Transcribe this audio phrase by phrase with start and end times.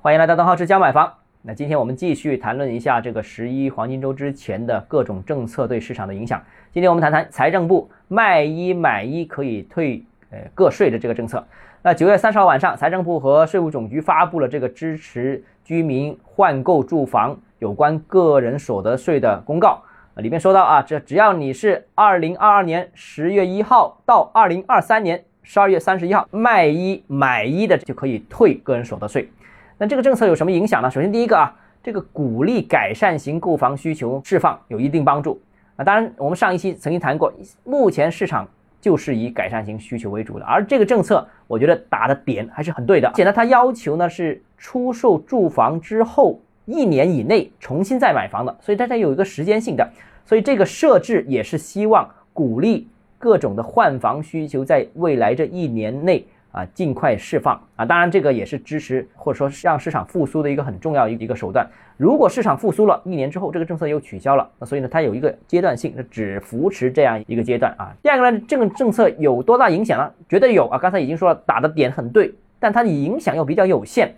[0.00, 1.12] 欢迎来到邓浩之家买房。
[1.42, 6.40] 那今天我们继续谈论一下这个十一黄金周之前的各种政策对市场的影响。
[6.70, 11.44] 今天我们谈谈财政部卖一买一可以退呃个税的这个政策。
[11.82, 19.82] 那九月三十号晚上，财政部和税务总局发布了这个支持居民换购住房有关个人所得税的公告。
[20.18, 29.28] 里面说到啊，这只要你是二零二二年十月一号到二零二三年十二月三十一号卖一买一的，就可以退个人所得税。
[29.78, 30.90] 那这个政策有什么影响呢？
[30.90, 35.40] 首先，第一个啊，这个鼓励改善型购房需求释放有一定帮助
[35.76, 35.84] 啊。
[35.84, 38.46] 当然，我们上一期曾经谈过，目前市场
[38.80, 43.08] 就是以改善型需求为主的，而这个政策我觉得打的点还是很对的。
[43.08, 49.88] 而且呢，它要求呢是出售住房之后一年以内重新再买房的，所以大家有一个时间性的。
[50.26, 61.66] 所以这个设置也是希望鼓励各种的换房需求在未来这一年内啊尽快释放啊，当然这个也是支持或者说让市场复苏的一个很重要一一个手段。
[61.96, 67.92] 如果市场复苏了一年之后，这个政策又取消了，那所以呢它有一个阶段性，只扶持这样一个阶段啊。
[68.02, 70.10] 第二个呢，这个政策有多大影响呢？
[70.28, 70.78] 绝对有啊！
[70.78, 74.14] 刚才已经说了，打的点很对，但它的影响又比较有限。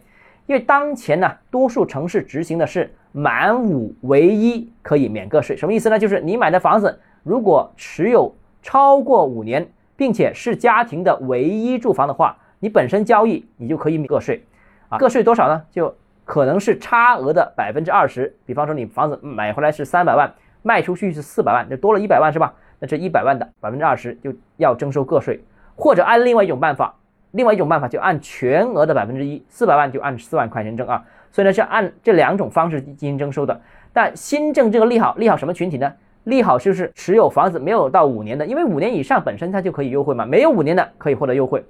[0.47, 5.99] 因为当前呢，多数城市执行的是满五唯一可以免个税，什么意思呢？
[5.99, 9.67] 就是你买的房子如果持有超过五年，
[10.01, 14.43] 并且是家庭的唯一住房的话，你本身交易你就可以免个税，
[14.89, 15.63] 啊，个税多少呢？
[15.71, 18.35] 就可能是差额的百分之二十。
[18.47, 22.55] 比方说你房子买回来是三百万，卖出去是四百万，就多了一百万是吧？
[22.79, 25.45] 那这一百万的百分之二十就要征收个税，
[25.77, 26.95] 或者按另外一种办法。
[27.33, 33.61] 另外一种办法就按全额的百分之一，四百万就按四万块钱征啊，所以呢是按这两种方式进行征收的。
[33.93, 35.93] 但新政这个利好，利好什么群体呢？
[36.31, 41.63] 利好就是持有房子没有到五年的，因为五年以上本身它就可以优惠嘛，没有五年的可以获得优惠。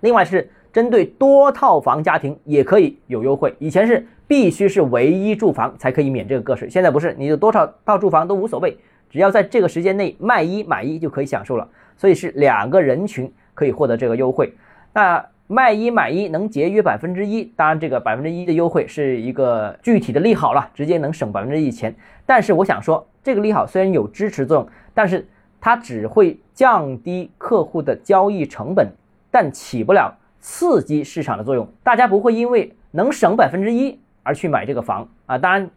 [0.00, 8.76] 另外是针对多套房家庭也可以有优惠，以前是必须是唯一住房才可以免这个个税，现在不是，你有多少套住房都无所谓，
[9.10, 14.52] 只要在这个时间内卖一买一就可以享受了，所以是两个人群可以获得这个优惠。
[14.94, 21.94] 那卖一买一能节约百分之一，当然这个百分之一的优惠是一个具体的利好了，直接能省百分之一钱。
[22.24, 25.28] 但是我想说，这个利好虽然有支持作用，但是
[25.60, 28.88] 它只会降低客户的交易成本，
[29.30, 31.68] 但起不了刺激市场的作用。
[31.82, 35.36] 大家不会因为能省百分之一而去买这个房啊。
[35.36, 35.68] 当然，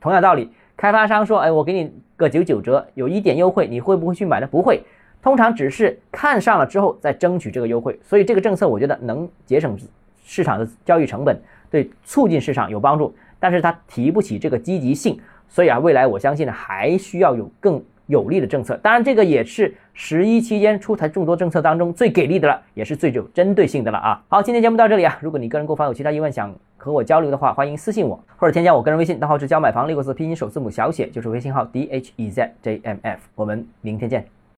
[0.00, 4.46] 同样道理，开发商说，哎，我给你个九九折，有一点优惠，你会不会去买呢？
[4.46, 4.82] 不会。
[5.20, 9.76] 通常只是看上了之后再争取这个优惠，所以这个政策我觉得能节省
[10.24, 11.40] 市场的交易成本，
[11.70, 15.18] 对促进市场有帮助，但是它提不起这个积极性，
[15.48, 18.76] 所以啊，未来我相信呢还需要有更有利的政策。
[18.82, 24.22] 当然，这个也是十一期间出台众多政策当中最给力的了，也是最有针对性的了啊。
[24.28, 33.20] 好，今天节目到这里啊，如果你个人购房有其他疑问想和我交流的话，欢迎私信我或者添加我个人微信，账号是教买房六个字拼音首字母小写，就是微信号 d h e z j m f。
[33.34, 34.37] 我们明天见。